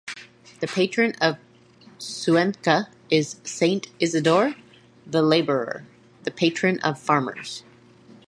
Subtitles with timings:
[0.61, 1.37] The Patron of
[1.99, 4.55] Cuenca is Saint Isidore
[5.05, 5.85] the Laborer,
[6.23, 7.61] the patron of farmers.